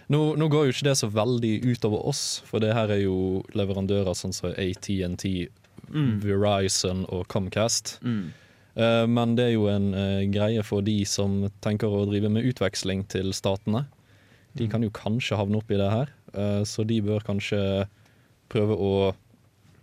[0.06, 3.42] Nå, nå går jo ikke det så veldig utover oss, for det her er jo
[3.58, 5.48] leverandører sånn som AT&T,
[5.90, 6.18] Mm.
[6.24, 7.96] Verizon og Comcast.
[8.02, 8.32] Mm.
[8.76, 12.44] Uh, Men det er jo en uh, greie for de som tenker å drive med
[12.48, 13.86] utveksling til statene.
[14.56, 17.60] De kan jo kanskje havne oppi det her, uh, så de bør kanskje
[18.52, 18.92] prøve å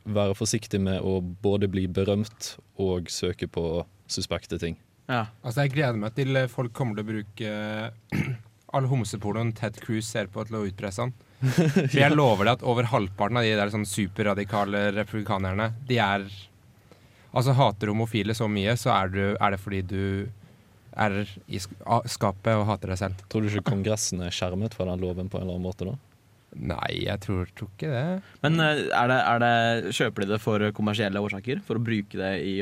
[0.03, 4.77] være forsiktige med å både bli berømt og søke på suspekte ting.
[5.07, 5.27] Ja.
[5.43, 7.53] Altså, jeg gleder meg til folk kommer til å bruke
[8.75, 11.13] all homsepornoen Ted Cruz ser på til å utpresse han.
[11.91, 16.27] For jeg lover deg at over halvparten av de der sånn superradikale republikanerne, de er
[17.33, 20.01] Altså hater homofile så mye, så er, du, er det fordi du
[20.93, 21.15] er
[21.49, 23.23] i skapet og hater deg selv.
[23.25, 25.95] Tror du ikke Kongressen er skjermet fra den loven på en eller annen måte, da?
[26.53, 28.03] Nei, jeg tror, tror ikke det.
[28.43, 31.63] Men eh, er det, er det, kjøper de det for kommersielle årsaker?
[31.65, 32.53] For å bruke det i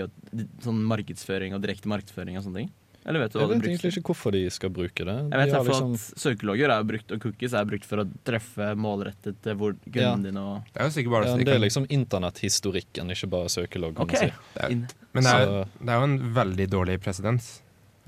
[0.64, 2.72] sånn markedsføring og direkte markedsføring og sånne ting?
[3.06, 5.16] Eller vet du hva Jeg vet egentlig ikke hvorfor de skal bruke det.
[5.32, 8.68] Jeg vet De liksom- at Søkelogger er brukt, og cookies er brukt for å treffe
[8.78, 10.12] målrettet til hvor Ja.
[10.14, 13.50] kunden din og Det er jo sikkert bare ja, Det er liksom internetthistorikken, ikke bare
[13.50, 13.96] søkelogg.
[13.96, 14.12] kan Ok.
[14.14, 14.26] man si.
[14.54, 14.70] Det er,
[15.14, 17.62] men det er, det er jo en veldig dårlig presedens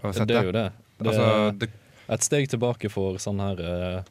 [0.03, 0.27] å sette.
[0.27, 0.71] Det er jo det.
[0.99, 1.69] det Altså, det,
[2.10, 3.60] Et steg tilbake for sånn her
[3.97, 4.03] eh,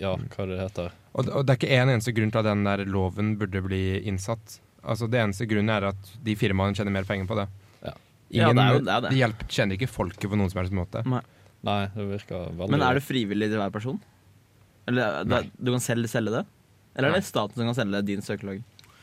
[0.00, 2.64] Ja, hva det heter og, og det er ikke en eneste grunn til at den
[2.64, 4.60] der loven burde bli innsatt.
[4.82, 7.48] Altså Det eneste grunnen er at de firmaene tjener mer penger på det.
[8.32, 8.48] Ja.
[8.48, 9.10] Ja, det er jo- det er det.
[9.12, 11.04] De hjelper, kjenner ikke folket på noen som helst måte.
[11.06, 11.20] Nei.
[11.62, 14.00] Nei, det virker veldig Men er det frivillig til hver person?
[14.88, 16.46] Eller det, du kan selv selge det?
[16.96, 18.62] Eller er det staten som kan selge din søkelag?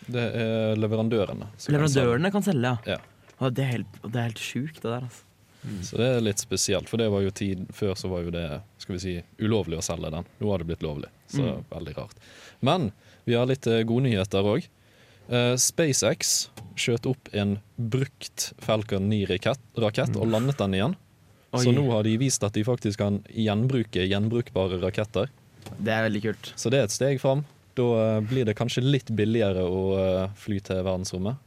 [0.10, 1.48] Det er leverandørene.
[1.56, 2.78] Leverandørene kan Leverandørene kan selge, ja.
[2.98, 2.98] Ja.
[3.40, 5.06] Å, det er helt, det er helt sjukt, det der.
[5.08, 5.24] Altså.
[5.84, 8.62] Så det er litt spesielt, for det var jo tid Før så var jo det
[8.80, 10.26] skal vi si, ulovlig å selge den.
[10.40, 11.64] Nå har det blitt lovlig, så Mm.
[11.70, 12.16] veldig rart.
[12.62, 12.92] Men
[13.26, 14.68] vi har litt eh, gode nyheter òg.
[15.30, 20.96] SpaceX skjøt opp en brukt Falcon 9-rakett og landet den igjen.
[21.58, 25.30] Så nå har de vist at de faktisk kan gjenbruke gjenbrukbare raketter.
[25.78, 26.52] Det er veldig kult.
[26.58, 27.44] Så det er et steg fram.
[27.78, 31.38] Da eh, blir det kanskje litt billigere å eh, fly til verdensrommet.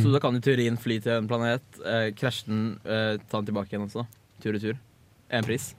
[0.00, 3.40] Så da kan du i teorien fly til en planet, eh, krasje den, eh, ta
[3.40, 4.06] den tilbake igjen også.
[4.40, 4.78] Tur i tur.
[5.30, 5.74] En pris.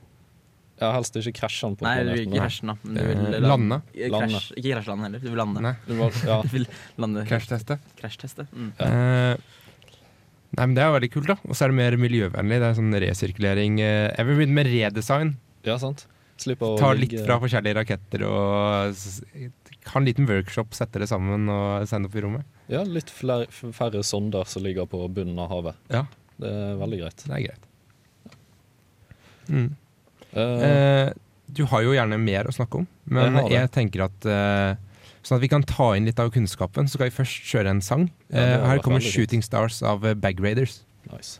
[0.81, 2.75] Ja, helst ikke krasje den på Nei, du vil ikke krasje den, da.
[2.83, 3.77] Men du vil la- lande.
[4.11, 4.31] Lande.
[4.35, 5.19] Crash, ikke krasje den heller.
[5.23, 5.61] Du vil lande.
[5.63, 5.75] Nei.
[5.87, 6.39] Du var, ja.
[6.45, 6.65] Du vil
[7.03, 7.77] lande Krasjteste.
[8.01, 8.47] Krasjteste.
[8.51, 8.73] Mm.
[8.81, 9.37] Uh,
[10.57, 11.37] nei, men Det er veldig kult, da.
[11.47, 12.57] Og så er det mer miljøvennlig.
[12.59, 13.79] Det er sånn resirkulering.
[13.79, 15.33] Eh, jeg vil begynne med redesign.
[15.63, 16.05] ja, sant.
[16.35, 21.47] Slipp å Ta litt fra forskjellige raketter og ha en liten workshop, sette det sammen
[21.47, 22.43] og sende opp i rommet.
[22.67, 25.79] Ja, litt flere, færre sonder som ligger på bunnen av havet.
[25.95, 26.01] Ja,
[26.35, 27.23] Det er veldig greit.
[27.23, 27.63] det er greit.
[29.47, 29.69] Mm.
[30.35, 31.13] Eh, Eh,
[31.55, 34.75] du har jo gjerne mer å snakke om, men Jeg jeg, tenker at uh,
[35.25, 37.81] Sånn at vi kan ta inn litt av kunnskapen, så skal vi først kjøre en
[37.81, 38.11] sang.
[38.29, 40.83] Ja, Eh, her kommer 'Shooting Stars' av Bag Raiders.
[41.11, 41.39] nice.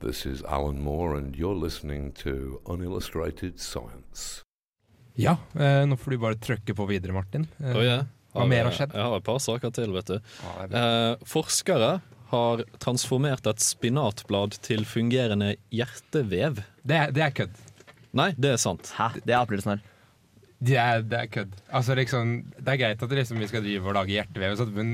[0.00, 4.42] This is Alan Moore, and you're listening to Unillustrated Science.
[5.18, 7.48] Ja, eh, nå får du bare trykke på videre, Martin.
[7.58, 8.04] Eh, oh, yeah.
[8.36, 8.92] Hva mer har skjedd?
[8.94, 10.20] Jeg har et par saker til, vet du.
[10.44, 10.68] Bra.
[10.70, 11.90] Eh, forskere
[12.28, 16.60] har transformert et spinatblad til fungerende hjertevev.
[16.84, 17.62] Det, er, det er kødd.
[18.18, 18.90] Nei, det er sant.
[18.96, 19.10] Hæ?
[19.22, 19.80] Det er aprilsnarr.
[20.58, 21.56] Det er, det er kødd.
[21.70, 24.92] Altså, liksom, det er greit at liksom, vi skal drive og lage hjertevev, men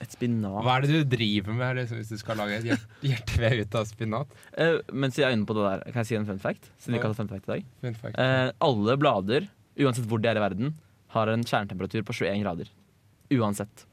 [0.00, 0.58] Et spinat.
[0.64, 3.76] hva er det du driver med liksom, hvis du skal lage et hjert hjertevev ut
[3.80, 4.34] av spinat?
[4.56, 6.70] Uh, mens jeg er inne på det der, kan jeg si en fun fact?
[6.80, 7.70] Siden vi ikke har fun fact i dag.
[7.84, 8.18] Fun fact.
[8.18, 10.74] Uh, alle blader, uansett hvor de er i verden,
[11.14, 12.72] har en kjernetemperatur på 21 grader.
[13.36, 13.86] Uansett.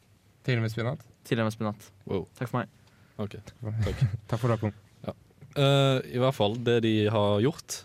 [0.43, 1.03] Til og med spinat?
[1.23, 1.87] Til og med spinat.
[2.09, 2.25] Wow.
[2.35, 2.69] Takk for meg.
[3.23, 3.37] Ok.
[4.27, 4.73] Takk for det,
[5.05, 5.13] ja.
[5.57, 7.83] uh, I hvert fall, det de har gjort,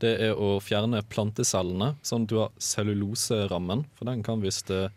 [0.00, 3.84] det er å fjerne plantecellene, sånn at du har celluloserammen.
[3.98, 4.88] For den kan visst uh,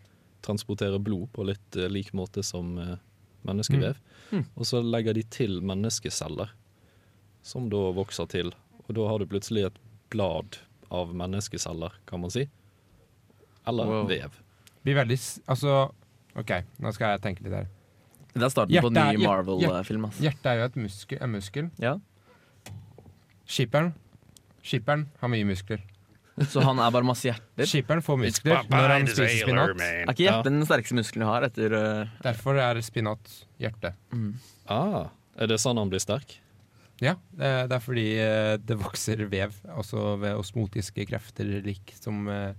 [0.44, 2.74] transportere blod på litt uh, lik måte som
[3.44, 3.98] menneskevev.
[4.32, 4.38] Mm.
[4.40, 4.44] Mm.
[4.56, 6.50] Og så legger de til menneskeceller,
[7.44, 8.54] som da vokser til.
[8.88, 9.76] Og da har du plutselig et
[10.12, 10.56] blad
[10.94, 12.46] av menneskeceller, kan man si.
[13.68, 14.08] Eller Wow.
[14.08, 14.40] vev.
[14.84, 15.90] Blir veldig s- Altså,
[16.36, 17.68] OK, nå skal jeg tenke litt her.
[18.34, 20.04] Det er starten på en ny Marvel-film.
[20.10, 20.18] ass.
[20.22, 21.70] Hjertet er jo et muskel, en muskel.
[21.82, 21.96] Ja.
[23.46, 23.92] Skipperen
[24.64, 25.82] Skipperen har mye muskler.
[26.50, 27.68] Så han er bare masse hjerter?
[27.70, 29.74] Skipperen får muskler når han spiser spinat.
[29.84, 32.14] Er ikke hjertet den sterkeste muskelen du har etter uh...
[32.24, 33.92] Derfor er spinat hjerte.
[34.10, 34.32] mm.
[34.72, 36.40] Ah, er det sånn han blir sterk?
[37.02, 42.54] Ja, det er, fordi eh, det vokser vev, også ved osmotiske krefter lik som eh,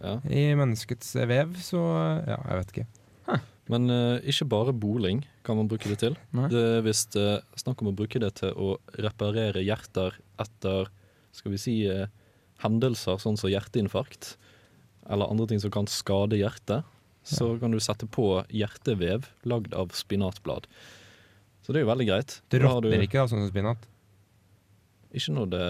[0.00, 0.16] Ja.
[0.28, 1.80] i menneskets vev, så
[2.26, 3.38] ja, jeg vet ikke.
[3.72, 6.14] Men uh, ikke bare boling kan man bruke det til.
[6.36, 6.48] Nei.
[6.52, 10.90] Det er visst uh, snakk om å bruke det til å reparere hjerter etter
[11.34, 12.06] skal vi si uh,
[12.62, 14.36] hendelser sånn som hjerteinfarkt,
[15.10, 16.86] eller andre ting som kan skade hjertet.
[17.26, 20.68] Så kan du sette på hjertevev lagd av spinatblad.
[21.66, 22.36] Så det er jo veldig greit.
[22.46, 23.88] Det du- råtner ikke, da, sånn som spinat.
[25.10, 25.64] Ikke når det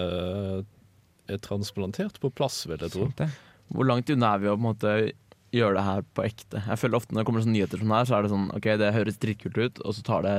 [1.33, 3.09] er transplantert på plass, vil jeg tro.
[3.73, 4.93] Hvor langt unna er vi å på en måte
[5.57, 6.61] gjøre det her på ekte?
[6.67, 8.47] Jeg føler ofte Når det kommer sånne nyheter som det her, så er det sånn
[8.55, 10.35] OK, det høres dritkult ut, og så tar det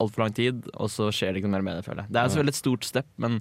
[0.00, 2.12] altfor lang tid, og så skjer det ikke noe mer med det, føler jeg.
[2.14, 3.40] Det er selvfølgelig et stort step, men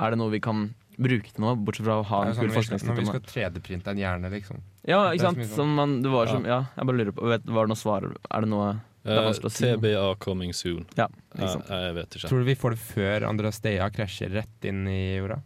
[0.00, 0.68] er det noe vi kan
[1.00, 3.22] bruke til noe, bortsett fra å ha en kul sånn vi skal, når vi skal
[3.30, 4.60] 3D-printe en hjerne, liksom.
[4.86, 5.42] Ja, ikke sant?
[5.54, 8.06] Som man, det var som Ja, jeg bare lurer på vet, Var det noe svar?
[8.30, 8.68] Er det noe
[9.02, 9.64] Det er Eh, vanskelig å si.
[9.64, 10.84] TBA coming soon.
[10.96, 11.06] Ja,
[11.38, 12.28] Eh, ikke jeg vet ikke.
[12.28, 15.40] Tror du vi får det før Andreas Dea krasjer rett inn i jorda?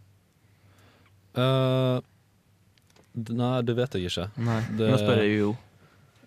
[1.35, 2.03] Eh, D-
[3.15, 4.27] Nei, det vet jeg ikke.
[4.43, 5.55] Nei, Det- spør jeg UiO.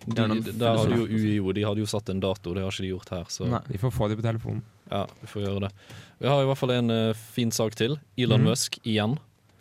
[0.07, 1.05] De, er der hadde jo.
[1.05, 3.25] UiO De hadde jo satt en dato, det har ikke de gjort her.
[3.29, 3.61] Så Nei.
[3.67, 4.63] Vi får få det på telefonen.
[4.89, 5.71] ja, vi får gjøre det.
[6.19, 7.99] Vi har i hvert fall en uh, fin sak til.
[8.17, 8.49] Elon mm.
[8.49, 9.17] Musk igjen.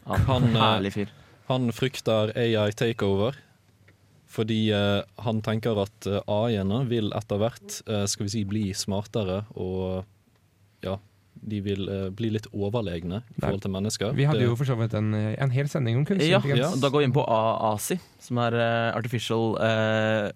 [0.07, 1.09] Ja, Han, uh.
[1.49, 3.37] Han frykter AI takeover.
[4.29, 10.05] Fordi uh, han tenker at AI-ene vil etter hvert skal vi si, bli smartere og
[10.85, 10.99] ja,
[11.43, 14.13] de vil uh, bli litt overlegne i forhold til mennesker.
[14.15, 16.81] Vi hadde Det- jo for så vidt en, en hel sending om kunstig Ja, intelligens.
[16.81, 20.31] da går vi inn på AASI, som er uh, Artificial uh,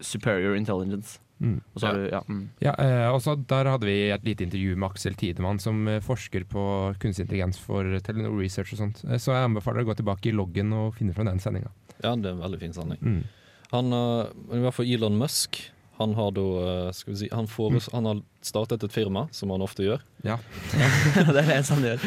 [0.00, 1.18] Superior Intelligence.
[1.38, 1.60] Mm.
[1.74, 2.48] Og så har du ja, mm.
[2.64, 6.42] Ja, eh, også Der hadde vi et lite intervju med Aksel Tidemann, som eh, forsker
[6.50, 6.64] på
[6.98, 9.04] kunstig intelligens for Telenor Research og sånt.
[9.06, 11.70] Eh, så jeg anbefaler å gå tilbake i loggen og finne fram den sendinga.
[12.02, 12.98] Ja, det er en veldig fin sending.
[13.02, 13.22] Mm.
[13.70, 15.60] Han, eh, i hvert fall Elon Musk,
[15.98, 19.50] han har da eh, skal vi si, han, fores, han har startet et firma, som
[19.50, 20.02] han ofte gjør.
[20.22, 20.36] Ja.
[21.18, 22.04] det er det eneste han gjør.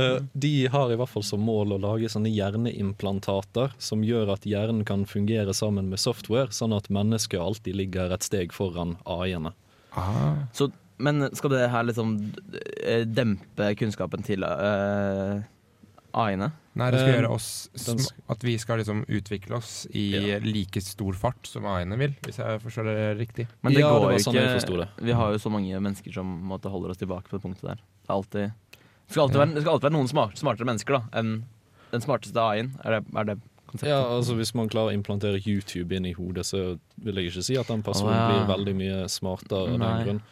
[0.00, 4.44] Eh, de har i hvert fall som mål å lage sånne hjerneimplantater som gjør at
[4.46, 9.54] hjernen kan fungere sammen med software, sånn at mennesket alltid ligger et steg foran AI-ene.
[9.98, 10.46] Ah.
[10.54, 10.68] Så,
[11.02, 12.14] men skal det her liksom
[12.84, 15.40] eh, dempe kunnskapen til uh,
[16.12, 16.52] AI-ene?
[16.78, 17.98] Nei, det skal Eh, gjøre oss sm
[18.30, 22.60] At vi skal liksom utvikle oss i like stor fart som AI-ene vil, hvis jeg
[22.62, 23.46] forstår det riktig.
[23.62, 24.88] Men det Ja, går det sånn ikke det.
[25.02, 27.80] Vi har jo så mange mennesker som måtte holder oss tilbake på det punktet der.
[27.82, 30.98] Det, er alltid, det, skal, alltid være, det skal alltid være noen smart, smartere mennesker
[30.98, 31.32] da enn
[31.90, 32.74] den smarteste AI-en.
[32.84, 33.90] Er det, er det konseptet?
[33.90, 37.42] Ja, altså Hvis man klarer å implantere YouTube inn i hodet, så vil jeg ikke
[37.50, 38.28] si at den personen oh, ja.
[38.30, 39.90] blir veldig mye smartere av Nei.
[39.90, 40.22] den grunn.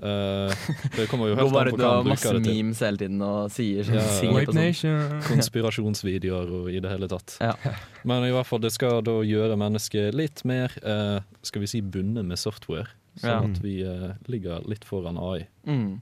[0.00, 0.52] Eh,
[0.96, 2.50] det kommer jo helt an på hva han bruker det til.
[2.50, 4.60] Masse memes hele tiden og sier Ja, White sånn.
[4.60, 5.22] Nation.
[5.28, 7.36] Konspirasjonsvideoer og i det hele tatt.
[7.42, 7.52] Ja.
[8.08, 11.82] Men i hvert fall, det skal da gjøre mennesket litt mer eh, skal vi si
[11.84, 12.88] bundet med software.
[13.20, 13.40] Sånn Ja.
[13.44, 15.44] at vi eh, ligger litt foran AI.
[15.68, 15.98] Mm.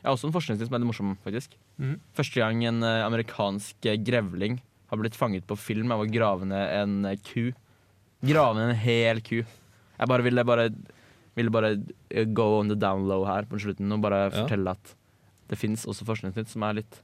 [0.00, 1.54] Jeg har også en forskningsting som er litt morsom, faktisk.
[1.82, 1.96] Mm.
[2.16, 7.16] Første gang en amerikansk grevling har blitt fanget på film av å grave ned en
[7.26, 7.48] ku.
[8.26, 9.40] Grave ned en hel ku.
[9.42, 10.68] Jeg bare ville bare,
[11.36, 11.74] ville bare
[12.10, 14.42] eh, go on the down low her på slutten og bare Ja.
[14.42, 14.94] fortelle at
[15.48, 17.02] det fins også forskningsnytt som er litt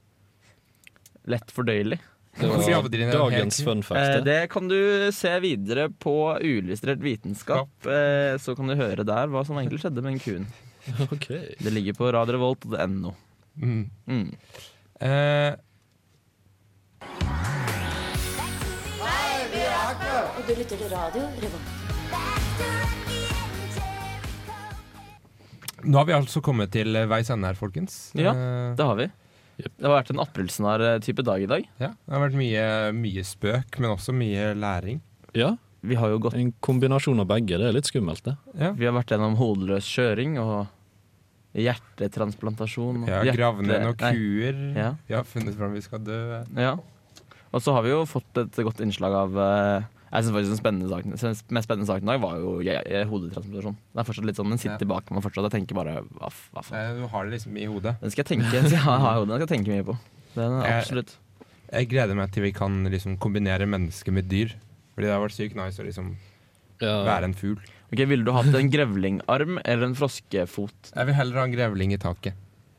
[1.25, 1.99] lett fordøyelig.
[2.33, 4.01] Det var en dagens fun Eh, fact.
[4.17, 4.23] det.
[4.25, 7.69] det kan du se videre på Uillustrert vitenskap.
[7.85, 10.47] Eh, så kan du høre der hva som egentlig skjedde med den kuen.
[11.13, 11.53] Okay.
[11.61, 13.13] Det ligger på radiorevolt.no.
[13.55, 13.89] Mm.
[14.09, 14.33] Mm.
[14.99, 15.55] Eh,
[20.35, 22.42] Og du lytter til radio Revolt.
[25.85, 28.11] Nå har vi altså kommet til eh, veis ende her, folkens.
[28.17, 29.09] Ja, Eh, det har vi.
[29.63, 31.65] Det har vært en aprilsnarr-type dag i dag.
[31.79, 32.63] ja, det har vært mye,
[32.97, 35.01] mye spøk, men også mye læring.
[35.37, 37.57] Ja, Vi har jo gått en kombinasjon av begge.
[37.59, 38.37] Det er litt skummelt, det.
[38.57, 38.71] Ja.
[38.71, 40.67] Vi har vært gjennom hodeløs kjøring og
[41.59, 43.03] hjertetransplantasjon.
[43.03, 44.75] og Ja, hjerte- Gravd ned noen kuer.
[44.77, 44.95] Ja.
[45.07, 46.43] Vi har funnet fram vi skal dø.
[46.55, 46.77] Ja.
[47.53, 50.59] Og så har vi jo fått et godt innslag av eh, Jeg synes faktisk Den
[50.61, 53.75] spennende saken, den mest spennende saken i dag var jo je- je- hodetransplantasjon.
[53.93, 55.47] Det er fortsatt litt sånn, Den sitter bak meg fortsatt.
[55.51, 56.77] Jeg tenker bare hva, hva faen.
[56.77, 57.95] Eh, Du har det liksom i hodet.
[57.99, 59.97] Den skal jeg tenke jeg ha i hodet, den skal jeg tenke mye på.
[60.35, 61.15] Den er Jeg- absolutt.
[61.73, 64.53] Jeg gleder meg til vi kan liksom kombinere Mennesket med dyr.
[64.93, 66.15] Fordi det har vært sykt nice å liksom
[66.79, 67.03] Ja.
[67.03, 67.57] være en fugl.
[67.91, 70.93] Ok, Ville du hatt en grevlingarm eller en froskefot?
[70.95, 72.33] Jeg vil heller ha en grevling i taket.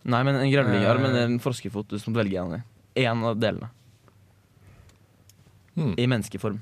[0.05, 1.09] Nei, men en grevlingarm Eh.
[1.11, 1.89] eller en froskefot.
[1.89, 2.63] Du må velge.
[2.95, 3.71] En av delene.
[5.75, 5.95] Hmm.
[5.99, 6.61] I menneskeform.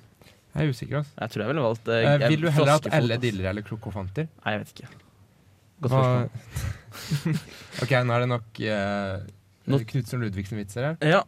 [0.53, 1.15] Jeg er usikker, altså.
[1.23, 3.63] Jeg tror jeg ville valgt eh, Eh, vil du heller hatt alle elle diller eller
[3.65, 4.27] krokofanter?
[4.45, 4.89] Nei, jeg vet ikke.
[5.83, 7.39] Godt Hva- spørsmål.
[7.83, 10.97] OK, nå er det nok uh, Knutsen og Ludvigsen-vitser her.
[11.15, 11.23] Ja.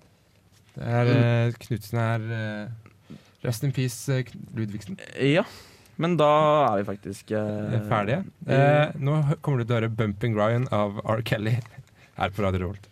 [0.74, 4.98] Det er uh, Knutsen er eh, Rest in peace, eh, Kn- Ludvigsen.
[5.34, 5.44] ja.
[5.96, 6.26] Men da
[6.72, 8.24] er vi faktisk eh, Ferdige.
[8.50, 11.22] Eh, nå hø- kommer du til å høre 'Bumping Ryan' av R.
[11.22, 11.52] Kelly
[12.18, 12.88] her på Radio Revolt.